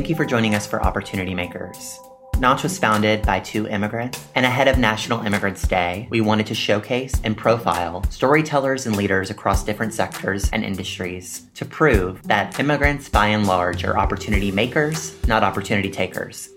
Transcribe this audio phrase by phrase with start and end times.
[0.00, 2.00] Thank you for joining us for Opportunity Makers.
[2.38, 6.54] Notch was founded by two immigrants, and ahead of National Immigrants Day, we wanted to
[6.54, 13.10] showcase and profile storytellers and leaders across different sectors and industries to prove that immigrants,
[13.10, 16.48] by and large, are opportunity makers, not opportunity takers.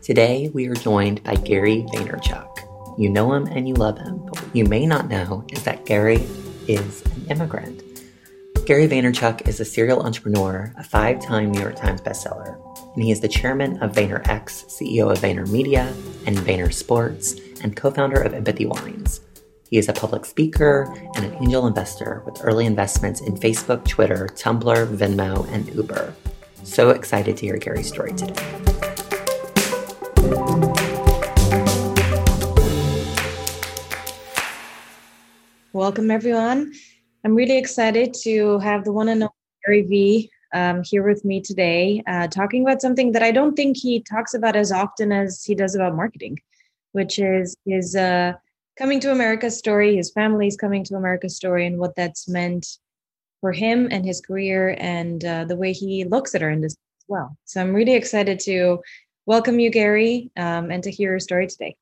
[0.00, 2.98] Today, we are joined by Gary Vaynerchuk.
[3.00, 5.86] You know him and you love him, but what you may not know is that
[5.86, 6.24] Gary
[6.68, 7.91] is an immigrant.
[8.64, 12.56] Gary Vaynerchuk is a serial entrepreneur, a five time New York Times bestseller,
[12.94, 15.88] and he is the chairman of VaynerX, CEO of VaynerMedia
[16.28, 19.20] and Vayner Sports, and co founder of Empathy Wines.
[19.68, 24.28] He is a public speaker and an angel investor with early investments in Facebook, Twitter,
[24.32, 26.14] Tumblr, Venmo, and Uber.
[26.62, 28.34] So excited to hear Gary's story today.
[35.72, 36.74] Welcome, everyone.
[37.24, 39.32] I'm really excited to have the one and only
[39.64, 43.76] Gary V um, here with me today, uh, talking about something that I don't think
[43.76, 46.40] he talks about as often as he does about marketing,
[46.92, 48.32] which is his uh,
[48.76, 52.66] coming to America story, his family's coming to America story, and what that's meant
[53.40, 57.04] for him and his career and uh, the way he looks at our industry as
[57.06, 57.36] well.
[57.44, 58.80] So I'm really excited to
[59.26, 61.76] welcome you, Gary, um, and to hear your story today.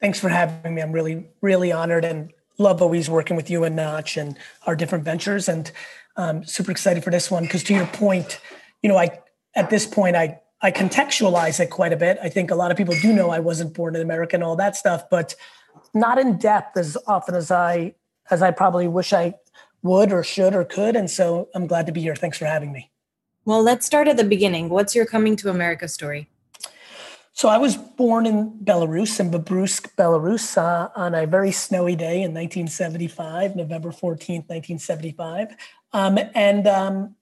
[0.00, 0.82] Thanks for having me.
[0.82, 5.04] I'm really, really honored and love always working with you and Notch and our different
[5.04, 5.48] ventures.
[5.48, 5.70] And
[6.16, 8.40] um, super excited for this one because to your point,
[8.82, 9.18] you know, I
[9.54, 12.18] at this point I I contextualize it quite a bit.
[12.22, 14.56] I think a lot of people do know I wasn't born in America and all
[14.56, 15.34] that stuff, but
[15.92, 17.94] not in depth as often as I
[18.30, 19.34] as I probably wish I
[19.82, 20.96] would or should or could.
[20.96, 22.16] And so I'm glad to be here.
[22.16, 22.90] Thanks for having me.
[23.44, 24.70] Well, let's start at the beginning.
[24.70, 26.30] What's your coming to America story?
[27.34, 32.22] So I was born in Belarus, in Babruysk, Belarus, uh, on a very snowy day
[32.22, 35.56] in 1975, November 14th, 1975.
[35.92, 37.16] Um, and um,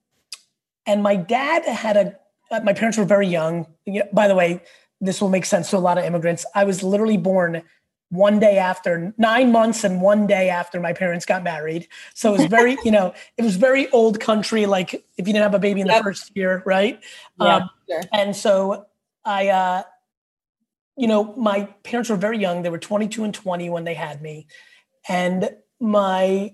[0.86, 2.18] and my dad had a.
[2.50, 3.66] Uh, my parents were very young.
[3.86, 4.60] You know, by the way,
[5.00, 6.44] this will make sense to a lot of immigrants.
[6.54, 7.62] I was literally born
[8.10, 11.88] one day after nine months and one day after my parents got married.
[12.12, 14.66] So it was very, you know, it was very old country.
[14.66, 15.98] Like if you didn't have a baby in yep.
[15.98, 17.00] the first year, right?
[17.40, 18.02] Yeah, um, sure.
[18.12, 18.84] And so
[19.24, 19.82] I, uh,
[20.96, 22.62] you know, my parents were very young.
[22.62, 24.46] They were 22 and 20 when they had me.
[25.08, 26.52] And my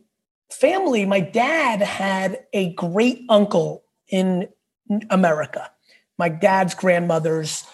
[0.50, 4.48] family, my dad had a great uncle in
[5.10, 5.70] America,
[6.16, 7.64] my dad's grandmother's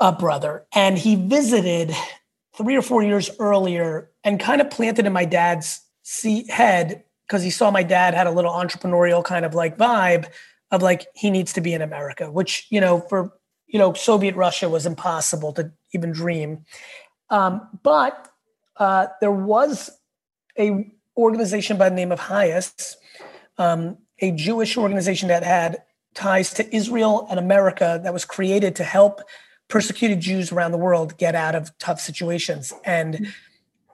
[0.00, 0.66] uh, brother.
[0.74, 1.94] And he visited
[2.56, 5.80] three or four years earlier and kind of planted in my dad's
[6.50, 10.26] head because he saw my dad had a little entrepreneurial kind of like vibe
[10.70, 13.32] of like he needs to be in America, which, you know, for
[13.66, 16.64] you know, Soviet Russia was impossible to even dream.
[17.30, 18.28] Um, but
[18.76, 19.90] uh, there was
[20.58, 22.96] a organization by the name of HIAS,
[23.58, 25.82] um, a Jewish organization that had
[26.14, 29.20] ties to Israel and America that was created to help
[29.68, 32.72] persecuted Jews around the world get out of tough situations.
[32.84, 33.32] And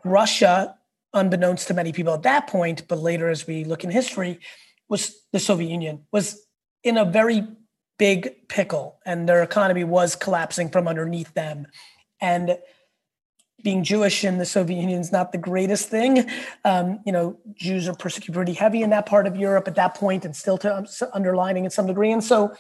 [0.05, 0.77] Russia,
[1.15, 4.41] unbeknownst to many people at that point, but later as we look in history,
[4.89, 6.45] was the Soviet Union, was
[6.83, 7.47] in a very
[8.01, 11.67] big pickle and their economy was collapsing from underneath them.
[12.19, 12.57] And
[13.63, 16.27] being Jewish in the Soviet Union is not the greatest thing.
[16.65, 19.95] Um, you know, Jews are persecuted pretty heavy in that part of Europe at that
[19.95, 22.11] point and still to um, underlining in some degree.
[22.11, 22.55] And so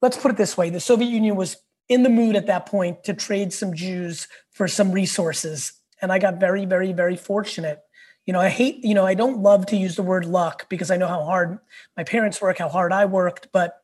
[0.00, 1.56] let's put it this way the Soviet Union was
[1.88, 5.72] in the mood at that point to trade some Jews for some resources.
[6.00, 7.80] And I got very, very, very fortunate.
[8.24, 10.92] You know, I hate, you know, I don't love to use the word luck because
[10.92, 11.58] I know how hard
[11.96, 13.80] my parents work, how hard I worked, but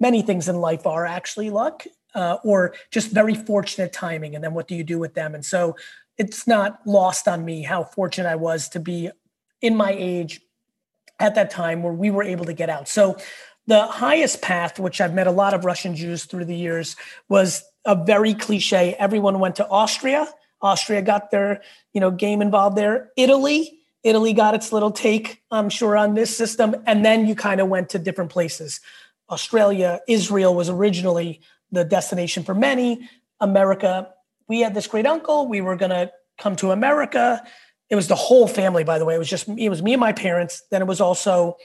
[0.00, 4.34] many things in life are actually luck uh, or just very fortunate timing.
[4.34, 5.34] And then what do you do with them?
[5.34, 5.76] And so
[6.16, 9.10] it's not lost on me how fortunate I was to be
[9.60, 10.40] in my age
[11.20, 12.88] at that time where we were able to get out.
[12.88, 13.16] So
[13.66, 16.96] the HIAS path, which I've met a lot of Russian Jews through the years,
[17.28, 18.94] was a very cliche.
[18.98, 20.26] Everyone went to Austria.
[20.62, 21.60] Austria got their,
[21.92, 23.10] you know, game involved there.
[23.16, 26.76] Italy, Italy got its little take, I'm sure, on this system.
[26.86, 28.80] And then you kind of went to different places.
[29.30, 31.40] Australia, Israel was originally
[31.70, 33.08] the destination for many.
[33.40, 34.08] America,
[34.48, 35.46] we had this great uncle.
[35.46, 37.42] We were going to come to America.
[37.90, 39.14] It was the whole family, by the way.
[39.14, 40.62] It was just it was me and my parents.
[40.70, 41.56] Then it was also,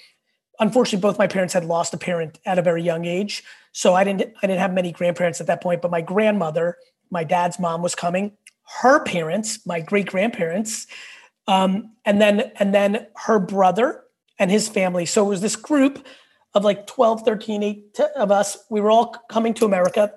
[0.60, 4.04] unfortunately, both my parents had lost a parent at a very young age, so I
[4.04, 5.81] didn't I didn't have many grandparents at that point.
[5.81, 6.77] But my grandmother,
[7.09, 8.33] my dad's mom, was coming.
[8.81, 10.88] Her parents, my great grandparents,
[11.48, 14.04] um, and then and then her brother
[14.39, 15.06] and his family.
[15.06, 16.06] So it was this group
[16.53, 18.57] of like 12, 13, 8 of us.
[18.69, 20.13] We were all coming to America.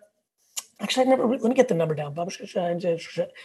[0.81, 2.15] Actually, I never, let me get the number down.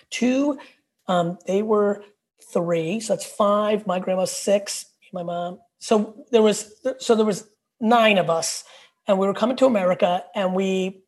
[0.09, 0.59] Two,
[1.07, 2.03] um, they were
[2.51, 2.99] three.
[2.99, 3.88] So that's five.
[3.88, 4.85] My grandma, six.
[5.13, 5.59] My mom.
[5.79, 7.47] So there was, so there was
[7.81, 8.63] nine of us.
[9.07, 11.03] and we were coming to America, and we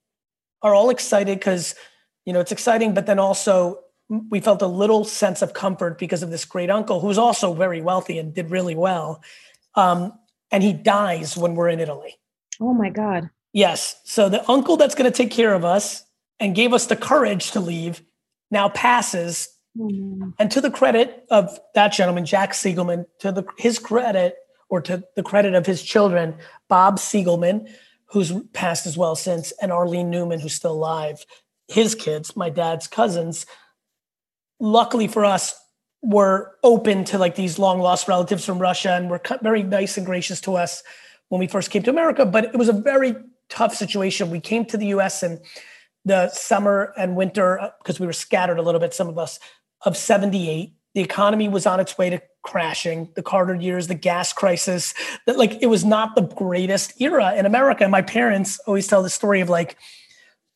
[0.62, 1.76] are all excited because
[2.26, 3.80] you know it's exciting, but then also
[4.30, 7.54] we felt a little sense of comfort because of this great uncle who was also
[7.54, 9.22] very wealthy and did really well.
[9.76, 10.14] Um,
[10.54, 12.16] and he dies when we're in Italy.
[12.62, 13.30] Oh my God.
[13.52, 14.00] Yes.
[14.06, 16.06] So the uncle that's going to take care of us
[16.40, 18.04] and gave us the courage to leave
[18.52, 19.50] now passes.
[19.78, 20.30] Mm-hmm.
[20.38, 24.38] And to the credit of that gentleman, Jack Siegelman, to the, his credit
[24.70, 26.36] or to the credit of his children,
[26.70, 27.68] Bob Siegelman,
[28.06, 31.26] who's passed as well since, and Arlene Newman, who's still alive,
[31.68, 33.48] his kids, my dad's cousins,
[34.60, 35.60] luckily for us,
[36.04, 40.06] were open to like these long lost relatives from Russia and were very nice and
[40.06, 40.84] gracious to us
[41.30, 42.26] when we first came to America.
[42.26, 43.16] But it was a very
[43.50, 44.30] tough situation.
[44.30, 45.40] We came to the US in
[46.04, 49.40] the summer and winter because uh, we were scattered a little bit, some of us,
[49.86, 50.74] of 78.
[50.94, 54.94] The economy was on its way to crashing, the Carter years, the gas crisis.
[55.26, 57.84] That like it was not the greatest era in America.
[57.84, 59.78] And my parents always tell the story of like,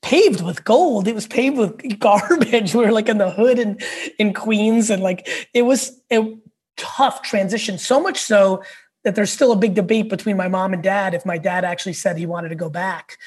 [0.02, 1.08] paved with gold.
[1.08, 2.74] It was paved with garbage.
[2.74, 3.78] We were like in the hood in,
[4.20, 4.90] in Queens.
[4.90, 6.38] And like it was a
[6.78, 7.78] tough transition.
[7.78, 8.64] So much so
[9.04, 11.94] that there's still a big debate between my mom and dad if my dad actually
[11.94, 13.18] said he wanted to go back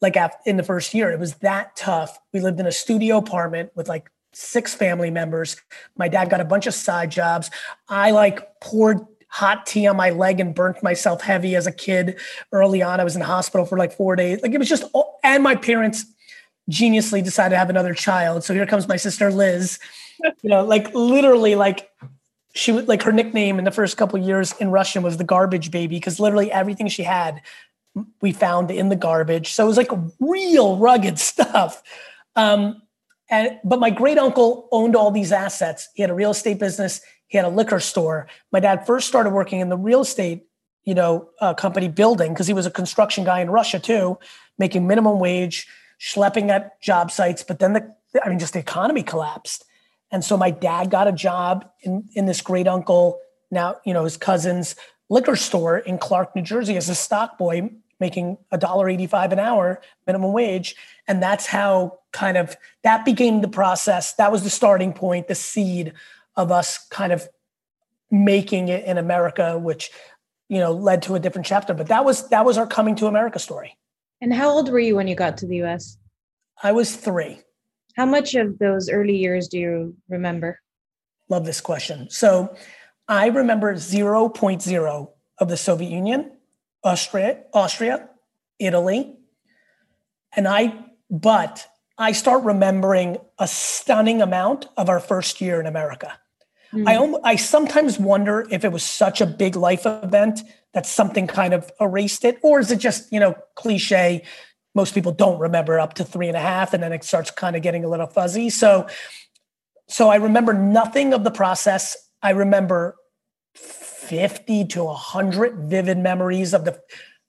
[0.00, 1.10] like in the first year.
[1.10, 2.18] It was that tough.
[2.32, 5.56] We lived in a studio apartment with like six family members.
[5.96, 7.50] My dad got a bunch of side jobs.
[7.88, 8.98] I like poured
[9.34, 12.16] hot tea on my leg and burnt myself heavy as a kid
[12.52, 13.00] early on.
[13.00, 14.40] I was in the hospital for like four days.
[14.40, 14.84] Like it was just,
[15.24, 16.06] and my parents
[16.70, 18.44] geniusly decided to have another child.
[18.44, 19.78] So here comes my sister Liz.
[20.42, 21.90] You know, like literally, like
[22.54, 25.72] she would like her nickname in the first couple years in Russian was the garbage
[25.72, 27.42] baby because literally everything she had
[28.22, 29.52] we found in the garbage.
[29.52, 29.90] So it was like
[30.20, 31.82] real rugged stuff.
[32.36, 32.80] Um,
[33.28, 35.88] and but my great uncle owned all these assets.
[35.94, 37.00] He had a real estate business.
[37.34, 38.28] He had a liquor store.
[38.52, 40.46] My dad first started working in the real estate,
[40.84, 44.20] you know, uh, company building because he was a construction guy in Russia too,
[44.56, 45.66] making minimum wage,
[45.98, 47.42] schlepping at job sites.
[47.42, 47.92] But then the,
[48.24, 49.64] I mean, just the economy collapsed,
[50.12, 53.18] and so my dad got a job in in this great uncle,
[53.50, 54.76] now you know his cousin's
[55.08, 59.40] liquor store in Clark, New Jersey, as a stock boy, making a dollar eighty-five an
[59.40, 60.76] hour minimum wage,
[61.08, 64.14] and that's how kind of that became the process.
[64.14, 65.94] That was the starting point, the seed
[66.36, 67.28] of us kind of
[68.10, 69.90] making it in America, which
[70.48, 71.74] you know led to a different chapter.
[71.74, 73.76] But that was that was our coming to America story.
[74.20, 75.98] And how old were you when you got to the US?
[76.62, 77.40] I was three.
[77.96, 80.60] How much of those early years do you remember?
[81.28, 82.08] Love this question.
[82.10, 82.54] So
[83.08, 85.08] I remember 0.0
[85.38, 86.32] of the Soviet Union,
[86.82, 88.08] Austria, Austria,
[88.58, 89.16] Italy.
[90.36, 91.66] And I, but
[91.98, 96.18] I start remembering a stunning amount of our first year in America.
[96.74, 97.20] Mm.
[97.24, 100.40] I, I sometimes wonder if it was such a big life event
[100.72, 104.24] that something kind of erased it, or is it just, you know, cliche?
[104.74, 107.54] Most people don't remember up to three and a half, and then it starts kind
[107.54, 108.50] of getting a little fuzzy.
[108.50, 108.88] So,
[109.88, 111.96] so I remember nothing of the process.
[112.22, 112.96] I remember
[113.54, 116.80] 50 to 100 vivid memories of the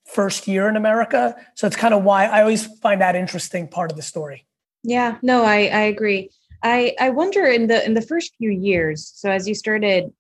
[0.06, 1.36] first year in America.
[1.56, 4.45] So it's kind of why I always find that interesting part of the story.
[4.83, 6.30] Yeah, no, I, I agree.
[6.63, 10.12] I, I wonder in the in the first few years, so as you started,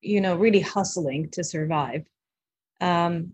[0.00, 2.04] you know, really hustling to survive,
[2.80, 3.32] um,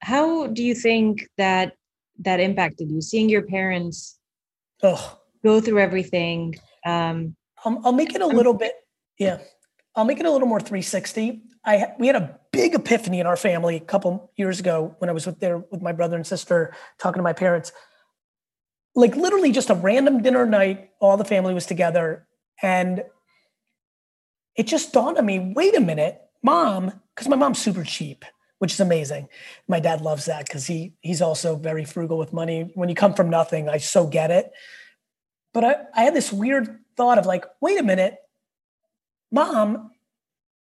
[0.00, 1.74] how do you think that
[2.20, 3.00] that impacted you?
[3.00, 4.18] Seeing your parents
[4.82, 5.18] oh.
[5.44, 6.54] go through everything.
[6.84, 8.72] Um, I'll, I'll make it a little bit,
[9.18, 9.38] yeah.
[9.94, 11.42] I'll make it a little more 360.
[11.64, 15.12] I we had a big epiphany in our family a couple years ago when I
[15.12, 17.72] was with there with my brother and sister talking to my parents.
[18.94, 22.26] Like literally just a random dinner night, all the family was together,
[22.62, 23.04] and
[24.56, 28.24] it just dawned on me, wait a minute, mom, because my mom's super cheap,
[28.58, 29.28] which is amazing.
[29.68, 32.72] My dad loves that because he he's also very frugal with money.
[32.74, 34.50] When you come from nothing, I so get it.
[35.54, 38.16] But I, I had this weird thought of like, wait a minute,
[39.30, 39.92] mom,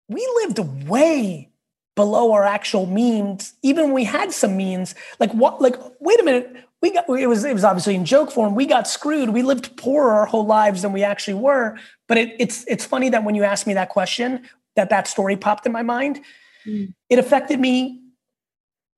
[0.10, 1.50] we lived way
[1.96, 4.94] below our actual means, even when we had some means.
[5.20, 5.62] Like what?
[5.62, 8.56] Like wait a minute, we got it was it was obviously in joke form.
[8.56, 9.30] We got screwed.
[9.30, 11.78] We lived poorer our whole lives than we actually were.
[12.08, 15.36] But it, it's it's funny that when you asked me that question, that that story
[15.36, 16.22] popped in my mind.
[16.66, 16.94] Mm.
[17.10, 18.02] It affected me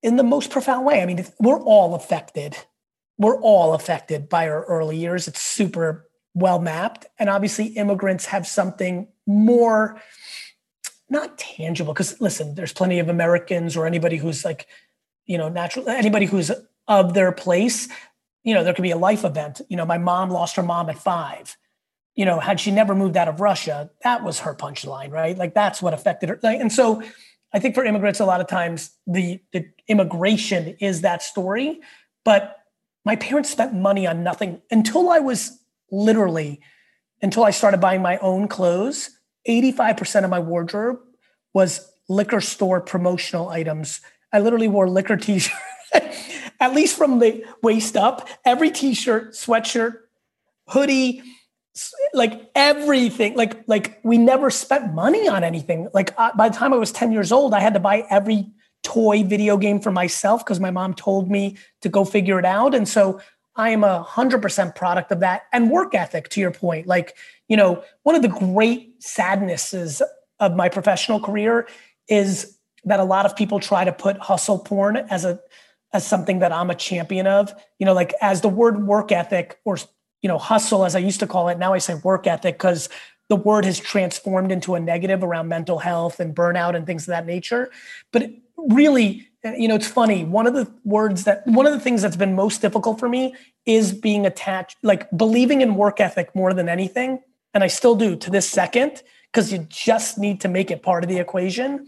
[0.04, 1.02] in the most profound way.
[1.02, 2.56] I mean, we're all affected.
[3.18, 5.28] We're all affected by our early years.
[5.28, 10.02] It's super well mapped, and obviously, immigrants have something more
[11.10, 14.66] not tangible because listen there's plenty of americans or anybody who's like
[15.26, 16.50] you know natural anybody who's
[16.88, 17.88] of their place
[18.44, 20.90] you know there could be a life event you know my mom lost her mom
[20.90, 21.56] at five
[22.16, 25.54] you know had she never moved out of russia that was her punchline right like
[25.54, 27.02] that's what affected her and so
[27.54, 31.80] I think for immigrants, a lot of times the, the immigration is that story.
[32.24, 32.58] But
[33.04, 35.60] my parents spent money on nothing until I was
[35.92, 36.62] literally,
[37.22, 39.10] until I started buying my own clothes.
[39.48, 41.00] 85% of my wardrobe
[41.54, 44.02] was liquor store promotional items.
[44.32, 45.56] I literally wore liquor t shirt,
[46.62, 49.98] at least from the waist up, every t shirt, sweatshirt,
[50.68, 51.24] hoodie,
[52.14, 55.88] like everything like like we never spent money on anything.
[55.94, 58.48] Like uh, by the time i was 10 years old i had to buy every
[58.84, 62.76] toy video game for myself because my mom told me to go figure it out.
[62.76, 63.22] And so
[63.56, 66.88] i am a 100% product of that and work ethic to your point.
[66.88, 67.16] Like
[67.48, 70.02] you know one of the great sadnesses
[70.40, 71.68] of my professional career
[72.08, 75.40] is that a lot of people try to put hustle porn as a
[75.94, 79.60] as something that i'm a champion of you know like as the word work ethic
[79.66, 79.78] or
[80.22, 81.58] you know, hustle, as I used to call it.
[81.58, 82.90] Now I say work ethic because
[83.30, 87.08] the word has transformed into a negative around mental health and burnout and things of
[87.08, 87.72] that nature.
[88.12, 90.24] But really, you know, it's funny.
[90.24, 93.36] One of the words that, one of the things that's been most difficult for me
[93.66, 97.20] is being attached, like believing in work ethic more than anything.
[97.54, 101.04] And I still do to this second, because you just need to make it part
[101.04, 101.88] of the equation.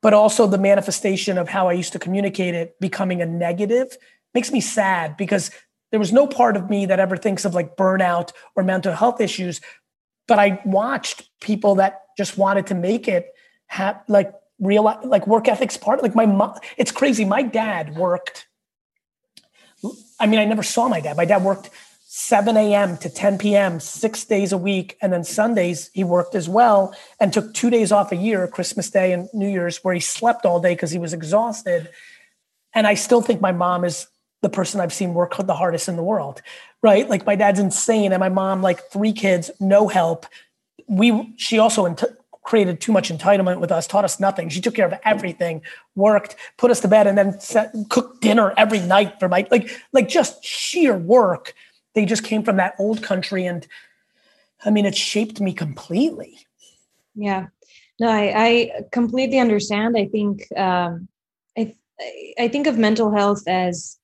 [0.00, 3.96] But also the manifestation of how I used to communicate it becoming a negative
[4.32, 5.50] makes me sad because
[5.90, 9.20] there was no part of me that ever thinks of like burnout or mental health
[9.20, 9.60] issues,
[10.26, 13.32] but I watched people that just wanted to make it
[13.66, 16.02] have like real like work ethics part.
[16.02, 17.24] Like my mom, it's crazy.
[17.24, 18.46] My dad worked.
[20.20, 21.16] I mean, I never saw my dad.
[21.16, 21.70] My dad worked
[22.10, 22.96] 7 a.m.
[22.96, 23.78] to 10 p.m.
[23.78, 27.92] six days a week, and then Sundays he worked as well, and took two days
[27.92, 30.98] off a year, Christmas Day and New Year's, where he slept all day because he
[30.98, 31.90] was exhausted.
[32.72, 34.06] And I still think my mom is
[34.40, 36.40] the person I've seen work the hardest in the world,
[36.80, 37.06] right?
[37.06, 40.24] Like my dad's insane, and my mom, like three kids, no help.
[40.86, 42.04] We she also ent-
[42.42, 44.48] created too much entitlement with us, taught us nothing.
[44.48, 45.60] She took care of everything,
[45.94, 49.70] worked, put us to bed, and then set, cooked dinner every night for my like
[49.92, 51.52] like just sheer work.
[51.98, 53.66] They just came from that old country, and
[54.64, 56.38] I mean, it shaped me completely.
[57.16, 57.48] Yeah,
[57.98, 59.96] no, I, I completely understand.
[59.98, 61.08] I think um,
[61.58, 61.74] I
[62.38, 63.98] I think of mental health as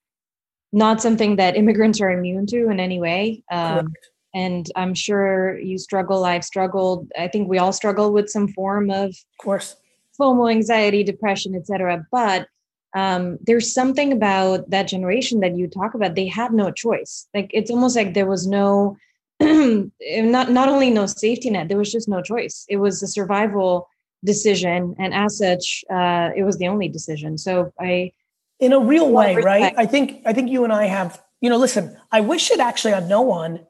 [0.73, 3.43] not something that immigrants are immune to in any way.
[3.49, 3.93] Um,
[4.33, 6.25] and I'm sure you struggle.
[6.25, 7.09] I've struggled.
[7.17, 9.77] I think we all struggle with some form of, of course,
[10.19, 12.05] FOMO, anxiety, depression, etc.
[12.11, 12.49] But
[12.95, 16.15] um, there's something about that generation that you talk about.
[16.15, 17.27] They had no choice.
[17.33, 18.97] Like it's almost like there was no,
[19.41, 21.67] not not only no safety net.
[21.67, 22.65] There was just no choice.
[22.69, 23.89] It was a survival
[24.23, 27.37] decision, and as such, uh, it was the only decision.
[27.37, 28.13] So I
[28.61, 29.73] in a real way, right?
[29.77, 32.93] I think I think you and I have, you know, listen, I wish it actually
[32.93, 33.65] on no one,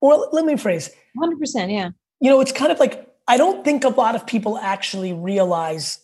[0.00, 0.90] or let me phrase.
[1.22, 1.90] 100%, yeah.
[2.20, 5.98] You know, it's kind of like I don't think a lot of people actually realize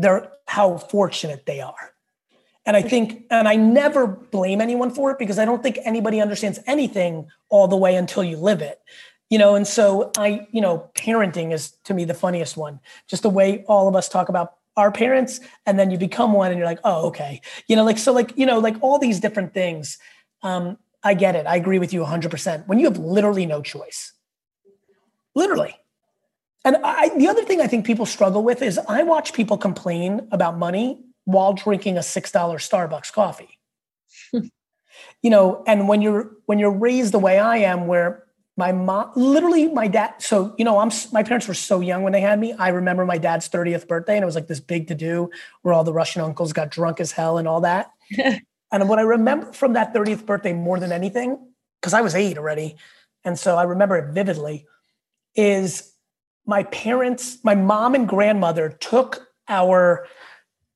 [0.00, 1.94] their how fortunate they are.
[2.66, 6.20] And I think, and I never blame anyone for it because I don't think anybody
[6.20, 8.80] understands anything all the way until you live it.
[9.30, 12.80] You know, and so I, you know, parenting is to me the funniest one.
[13.08, 16.50] Just the way all of us talk about our parents and then you become one
[16.50, 19.18] and you're like oh okay you know like so like you know like all these
[19.18, 19.98] different things
[20.42, 24.12] um i get it i agree with you 100% when you have literally no choice
[25.34, 25.74] literally
[26.64, 30.28] and I, the other thing i think people struggle with is i watch people complain
[30.30, 33.58] about money while drinking a $6 starbucks coffee.
[35.22, 38.24] You know and when you're when you're raised the way i am where
[38.56, 42.12] my mom literally my dad so you know i'm my parents were so young when
[42.12, 42.52] they had me.
[42.54, 45.30] I remember my dad's 30th birthday and it was like this big to do
[45.62, 47.90] where all the russian uncles got drunk as hell and all that.
[48.72, 51.38] And what i remember from that 30th birthday more than anything
[51.80, 52.76] because i was eight already
[53.24, 54.66] and so i remember it vividly
[55.34, 55.92] is
[56.46, 60.06] my parents my mom and grandmother took our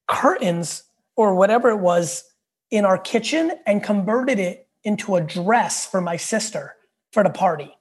[0.09, 0.85] curtains
[1.17, 2.25] or whatever it was
[2.71, 6.75] in our kitchen and converted it into a dress for my sister
[7.13, 7.75] for the party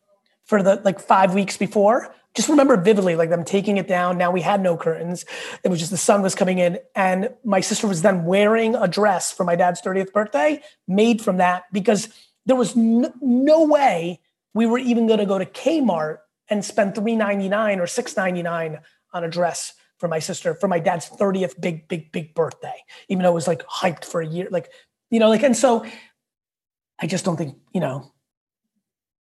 [0.45, 2.13] for the like five weeks before.
[2.35, 4.17] Just remember vividly, like them taking it down.
[4.17, 5.23] Now we had no curtains.
[5.63, 6.79] It was just the sun was coming in.
[6.95, 11.37] And my sister was then wearing a dress for my dad's 30th birthday made from
[11.37, 12.09] that because
[12.45, 14.19] there was no, no way
[14.53, 16.17] we were even going to go to Kmart
[16.49, 18.81] and spend $3.99 or $6.99
[19.13, 22.75] on a dress for my sister for my dad's 30th big, big, big birthday,
[23.07, 24.47] even though it was like hyped for a year.
[24.51, 24.69] Like,
[25.09, 25.85] you know, like, and so
[26.99, 28.11] I just don't think, you know,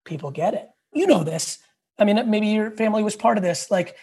[0.05, 0.69] people get it.
[0.95, 1.59] You know this.
[1.99, 3.71] I mean, maybe your family was part of this.
[3.71, 3.97] Like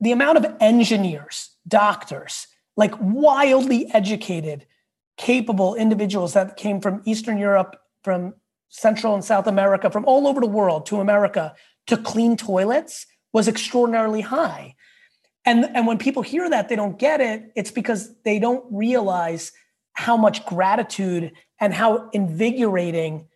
[0.00, 4.66] the amount of engineers, doctors, like wildly educated,
[5.16, 8.34] capable individuals that came from Eastern Europe, from
[8.68, 11.54] Central and South America, from all over the world to America
[11.90, 14.74] to clean toilets was extraordinarily high.
[15.44, 19.52] and and when people hear that they don't get it it's because they don't realize
[19.94, 23.26] how much gratitude and how invigorating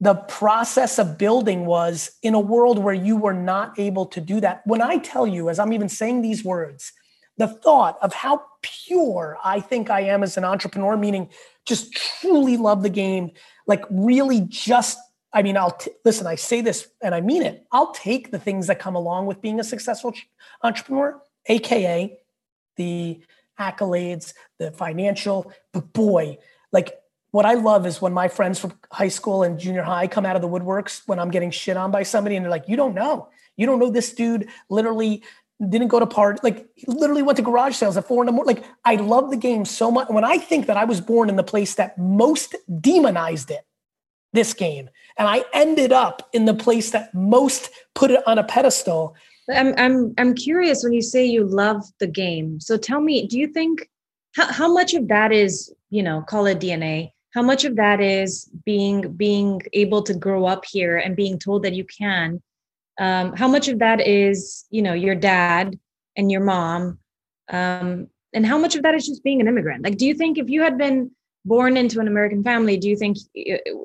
[0.00, 4.40] the process of building was in a world where you were not able to do
[4.40, 6.92] that when i tell you as i'm even saying these words
[7.36, 11.28] the thought of how pure i think i am as an entrepreneur meaning
[11.66, 13.30] just truly love the game
[13.66, 14.98] like really just
[15.32, 17.66] I mean, I'll t- listen, I say this and I mean it.
[17.70, 20.14] I'll take the things that come along with being a successful
[20.62, 22.18] entrepreneur aka
[22.76, 23.20] the
[23.58, 25.52] accolades, the financial.
[25.72, 26.38] But boy,
[26.72, 26.98] like
[27.30, 30.36] what I love is when my friends from high school and junior high come out
[30.36, 32.94] of the woodworks when I'm getting shit on by somebody and they're like, you don't
[32.94, 33.28] know.
[33.56, 35.22] You don't know this dude literally
[35.68, 38.56] didn't go to part like literally went to garage sales at four in the morning.
[38.56, 40.08] Like I love the game so much.
[40.08, 43.66] When I think that I was born in the place that most demonized it,
[44.32, 48.44] this game, and I ended up in the place that most put it on a
[48.44, 49.16] pedestal.
[49.50, 52.60] I'm I'm I'm curious when you say you love the game.
[52.60, 53.88] So tell me, do you think
[54.34, 57.12] how, how much of that is, you know, call it DNA?
[57.34, 61.62] How much of that is being being able to grow up here and being told
[61.62, 62.42] that you can?
[62.98, 65.78] Um, how much of that is, you know, your dad
[66.16, 66.98] and your mom?
[67.48, 69.84] Um, and how much of that is just being an immigrant?
[69.84, 71.10] Like, do you think if you had been
[71.44, 73.16] born into an American family, do you think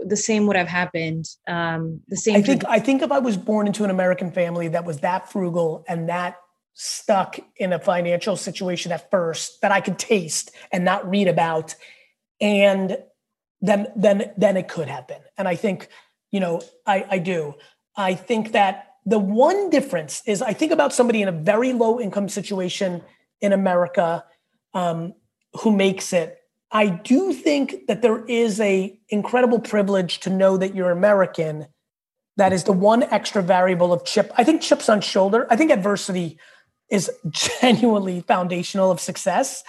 [0.06, 1.26] the same would have happened?
[1.48, 2.36] Um, the same.
[2.36, 2.64] I think.
[2.68, 6.10] I think if I was born into an American family that was that frugal and
[6.10, 6.38] that
[6.74, 11.76] stuck in a financial situation at first that I could taste and not read about,
[12.42, 12.98] and
[13.62, 15.22] then then then it could happen.
[15.38, 15.88] And I think,
[16.32, 17.54] you know, I, I do.
[17.96, 22.00] I think that the one difference is I think about somebody in a very low
[22.00, 23.02] income situation
[23.42, 24.24] in America
[24.74, 25.14] um,
[25.62, 26.38] who makes it
[26.74, 31.68] I do think that there is a incredible privilege to know that you're American.
[32.38, 34.32] That is the one extra variable of chip.
[34.36, 35.46] I think chips on shoulder.
[35.52, 36.40] I think adversity
[36.90, 39.64] is genuinely foundational of success.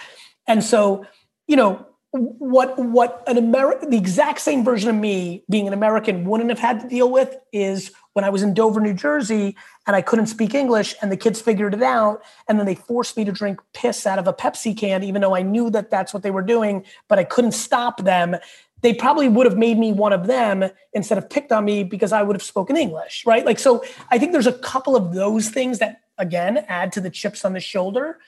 [0.47, 1.05] And so,
[1.47, 6.25] you know, what what an American the exact same version of me being an American
[6.25, 9.93] wouldn't have had to deal with is when I was in Dover, New Jersey, and
[9.93, 13.25] I couldn't speak English, and the kids figured it out, and then they forced me
[13.25, 16.23] to drink piss out of a Pepsi can, even though I knew that that's what
[16.23, 18.37] they were doing, but I couldn't stop them.
[18.81, 22.13] They probably would have made me one of them instead of picked on me because
[22.13, 23.45] I would have spoken English, right?
[23.45, 27.09] Like, so I think there's a couple of those things that, again, add to the
[27.09, 28.19] chips on the shoulder.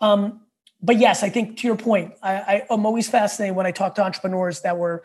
[0.00, 0.40] Um,
[0.82, 3.94] but yes, I think to your point, I, I, I'm always fascinated when I talk
[3.94, 5.04] to entrepreneurs that were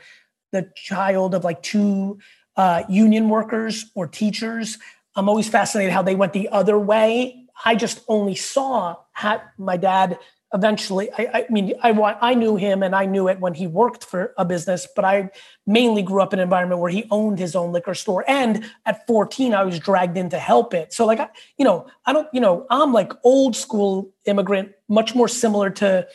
[0.52, 2.18] the child of like two
[2.60, 4.78] uh, union workers or teachers.
[5.16, 7.46] I'm always fascinated how they went the other way.
[7.64, 10.20] I just only saw how my dad
[10.54, 11.10] eventually.
[11.18, 14.34] I, I mean, I I knew him and I knew it when he worked for
[14.38, 15.30] a business, but I
[15.66, 18.26] mainly grew up in an environment where he owned his own liquor store.
[18.28, 20.92] And at 14, I was dragged in to help it.
[20.92, 25.16] So, like, I, you know, I don't, you know, I'm like old school immigrant, much
[25.16, 26.06] more similar to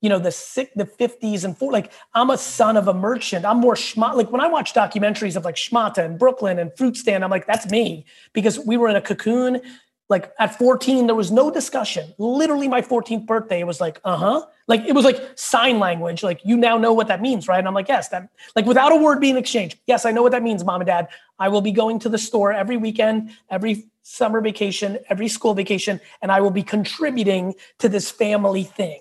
[0.00, 3.44] you know the sick the 50s and four like i'm a son of a merchant.
[3.44, 6.96] I'm more schma like when i watch documentaries of like schmata and brooklyn and fruit
[6.96, 8.06] stand i'm like that's me.
[8.32, 9.60] Because we were in a cocoon
[10.08, 12.14] like at 14 there was no discussion.
[12.18, 14.44] Literally my 14th birthday it was like uh-huh.
[14.66, 17.58] Like it was like sign language like you now know what that means right?
[17.58, 20.32] And i'm like yes that like without a word being exchanged yes i know what
[20.32, 21.08] that means mom and dad.
[21.40, 26.00] I will be going to the store every weekend every summer vacation every school vacation
[26.22, 29.00] and i will be contributing to this family thing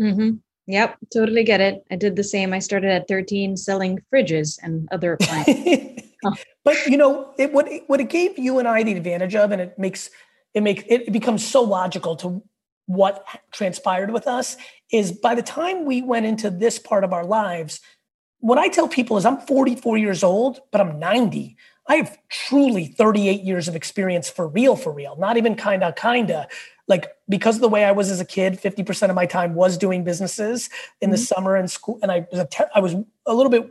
[0.00, 0.36] Mm-hmm.
[0.66, 1.84] Yep, totally get it.
[1.90, 2.52] I did the same.
[2.52, 6.02] I started at 13 selling fridges and other appliances.
[6.24, 6.34] oh.
[6.64, 9.50] But you know, it what it, what it gave you and I the advantage of,
[9.50, 10.10] and it makes
[10.54, 12.40] it make it becomes so logical to
[12.86, 14.56] what transpired with us
[14.92, 17.80] is by the time we went into this part of our lives,
[18.38, 21.56] what I tell people is I'm 44 years old, but I'm 90.
[21.88, 25.94] I have truly 38 years of experience for real, for real, not even kind of,
[25.94, 26.46] kind of
[26.86, 29.78] like because of the way I was as a kid, 50% of my time was
[29.78, 30.68] doing businesses
[31.00, 31.12] in mm-hmm.
[31.12, 31.98] the summer and school.
[32.02, 33.70] And I was, a te- I was a little bit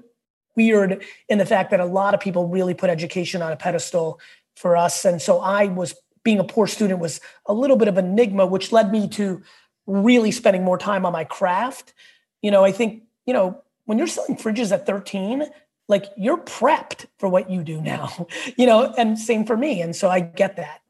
[0.56, 4.19] weird in the fact that a lot of people really put education on a pedestal
[4.56, 5.06] for us.
[5.06, 5.93] And so I was
[6.24, 9.43] being a poor student was a little bit of an enigma, which led me to
[9.86, 11.93] really spending more time on my craft.
[12.41, 15.45] You know, I think, you know, when you're selling fridges at 13,
[15.88, 18.26] like you're prepped for what you do now,
[18.58, 19.84] you know, and same for me.
[19.84, 20.82] And so I get that.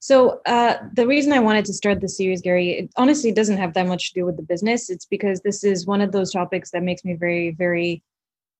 [0.00, 3.74] So uh, the reason I wanted to start the series, Gary, it honestly doesn't have
[3.74, 4.90] that much to do with the business.
[4.90, 8.02] It's because this is one of those topics that makes me very, very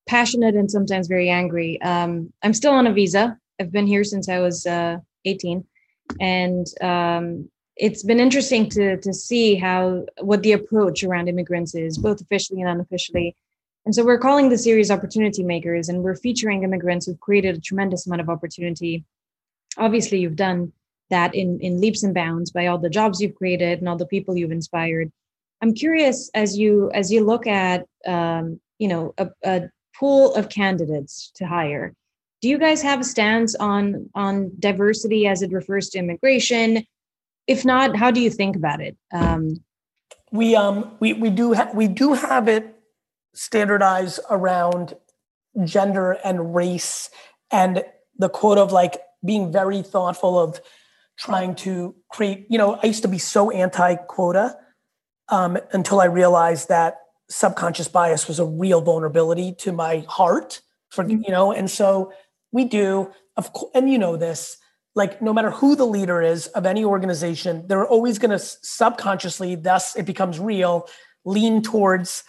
[0.06, 1.80] passionate and sometimes very angry.
[1.82, 3.38] Um, I'm still on a visa.
[3.60, 5.64] I've been here since I was uh, 18,
[6.20, 11.98] and um, it's been interesting to to see how what the approach around immigrants is,
[11.98, 13.36] both officially and unofficially.
[13.84, 17.60] And so we're calling the series Opportunity Makers, and we're featuring immigrants who've created a
[17.60, 19.04] tremendous amount of opportunity.
[19.76, 20.72] Obviously, you've done
[21.12, 24.06] that in in leaps and bounds by all the jobs you've created and all the
[24.06, 25.12] people you've inspired.
[25.62, 29.62] I'm curious as you as you look at um, you know a, a
[29.96, 31.94] pool of candidates to hire.
[32.40, 36.84] Do you guys have a stance on on diversity as it refers to immigration?
[37.46, 38.96] If not, how do you think about it?
[39.12, 39.62] Um,
[40.32, 42.74] we um we we do ha- we do have it
[43.34, 44.94] standardized around
[45.64, 47.10] gender and race
[47.50, 47.84] and
[48.18, 50.60] the quote of like being very thoughtful of
[51.22, 54.56] trying to create you know i used to be so anti quota
[55.28, 56.96] um, until i realized that
[57.30, 61.22] subconscious bias was a real vulnerability to my heart for mm-hmm.
[61.22, 62.12] you know and so
[62.50, 64.56] we do of course and you know this
[64.96, 69.54] like no matter who the leader is of any organization they're always going to subconsciously
[69.54, 70.88] thus it becomes real
[71.24, 72.24] lean towards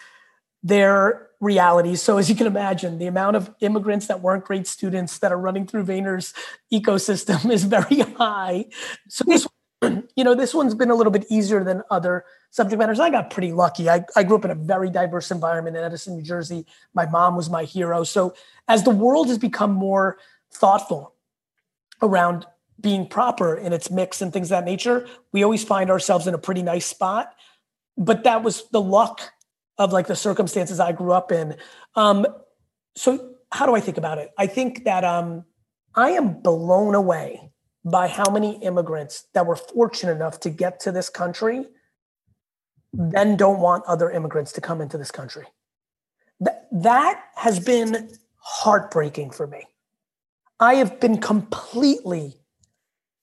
[0.64, 2.00] their realities.
[2.00, 5.38] So as you can imagine the amount of immigrants that weren't great students that are
[5.38, 6.32] running through vayner's
[6.72, 8.64] ecosystem is very high.
[9.08, 9.46] So this
[10.16, 12.98] you know this one's been a little bit easier than other subject matters.
[12.98, 13.90] I got pretty lucky.
[13.90, 16.66] I, I grew up in a very diverse environment in edison new jersey.
[16.94, 18.04] My mom was my hero.
[18.04, 18.34] So
[18.66, 20.18] as the world has become more
[20.52, 21.14] thoughtful
[22.00, 22.46] around
[22.80, 26.38] being proper in its mix and things that nature, we always find ourselves in a
[26.38, 27.34] pretty nice spot.
[27.96, 29.20] But that was the luck
[29.78, 31.56] of like the circumstances I grew up in.
[31.96, 32.26] Um,
[32.94, 34.30] so how do I think about it?
[34.38, 35.44] I think that um,
[35.94, 37.50] I am blown away
[37.84, 41.66] by how many immigrants that were fortunate enough to get to this country
[42.96, 45.44] then don't want other immigrants to come into this country.
[46.40, 49.64] That, that has been heartbreaking for me.
[50.60, 52.34] I have been completely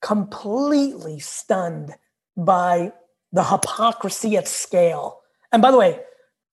[0.02, 1.94] completely stunned
[2.36, 2.92] by
[3.32, 5.20] the hypocrisy at scale.
[5.52, 6.00] And by the way,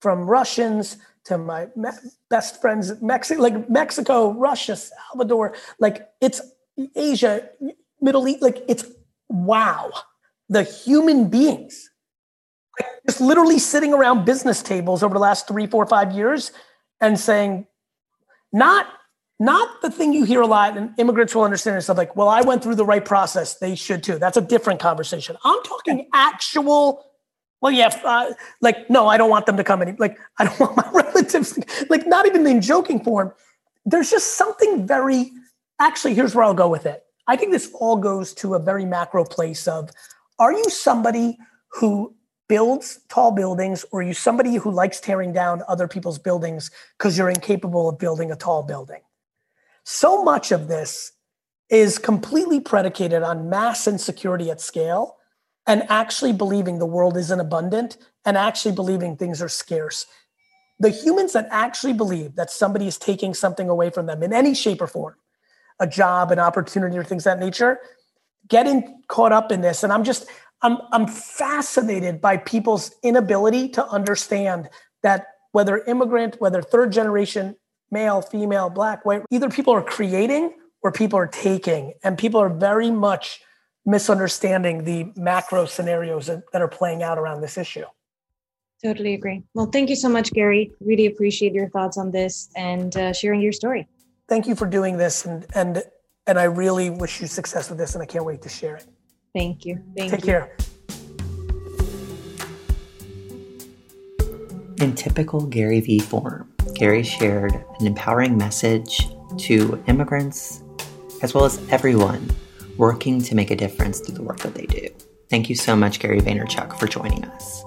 [0.02, 1.90] from Russians to my me-
[2.30, 6.42] best friends, Mexico, like Mexico, Russia, Salvador, like it's
[6.96, 7.50] Asia,
[8.02, 8.86] Middle East, like it's
[9.28, 9.92] wow.
[10.48, 11.90] The human beings,
[12.80, 16.52] like just literally sitting around business tables over the last three, four, five years
[17.00, 17.68] and saying,
[18.52, 18.88] not
[19.40, 22.28] not the thing you hear a lot, and immigrants will understand and stuff like, well,
[22.28, 23.56] I went through the right process.
[23.56, 24.20] They should too.
[24.20, 25.38] That's a different conversation.
[25.46, 27.06] I'm talking actual,
[27.62, 30.60] well, yeah, uh, like, no, I don't want them to come any, like, I don't
[30.60, 33.34] want my relatives, like, not even in joking form.
[33.86, 35.32] There's just something very,
[35.80, 37.04] actually, here's where I'll go with it.
[37.28, 39.89] I think this all goes to a very macro place of,
[40.39, 41.38] are you somebody
[41.74, 42.15] who
[42.48, 47.17] builds tall buildings or are you somebody who likes tearing down other people's buildings because
[47.17, 49.02] you're incapable of building a tall building?
[49.84, 51.12] So much of this
[51.69, 55.19] is completely predicated on mass insecurity at scale
[55.70, 60.08] and actually believing the world isn't abundant and actually believing things are scarce.
[60.80, 64.56] The humans that actually believe that somebody is taking something away from them in any
[64.56, 65.16] shape or form,
[65.80, 67.80] a job, an opportunity, or things that nature,
[68.48, 69.84] getting caught up in this.
[69.84, 70.26] And I'm just,
[70.64, 74.70] I'm, I'm fascinated by people's inability to understand
[75.04, 77.56] that whether immigrant, whether third generation
[77.92, 79.24] male, female, black, white.
[79.32, 83.42] Either people are creating or people are taking, and people are very much
[83.89, 87.86] misunderstanding the macro scenarios that, that are playing out around this issue.
[88.84, 89.43] Totally agree.
[89.56, 90.71] Well, thank you so much, Gary.
[90.80, 93.88] Really appreciate your thoughts on this and uh, sharing your story.
[94.30, 95.84] Thank you for doing this, and and
[96.28, 98.86] and I really wish you success with this, and I can't wait to share it.
[99.36, 99.84] Thank you.
[99.97, 100.25] Thank Take you.
[100.28, 100.56] care.
[104.80, 110.63] In typical Gary Vee form, Gary shared an empowering message to immigrants
[111.21, 112.30] as well as everyone
[112.80, 114.88] working to make a difference through the work that they do.
[115.30, 117.63] Thank you so much, Gary Vaynerchuk, for joining us.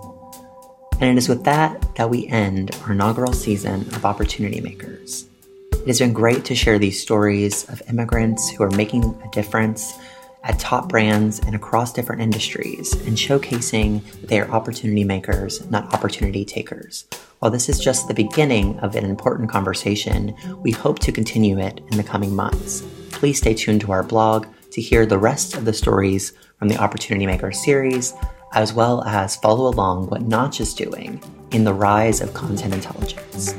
[1.00, 5.28] And it is with that that we end our inaugural season of Opportunity Makers.
[5.72, 9.92] It has been great to share these stories of immigrants who are making a difference
[10.44, 15.92] at top brands and across different industries and showcasing that they are opportunity makers, not
[15.92, 17.04] opportunity takers.
[17.40, 21.80] While this is just the beginning of an important conversation, we hope to continue it
[21.90, 22.82] in the coming months.
[23.10, 26.78] Please stay tuned to our blog to hear the rest of the stories from the
[26.78, 28.14] Opportunity Maker series,
[28.54, 33.54] as well as follow along what Notch is doing in the rise of content intelligence.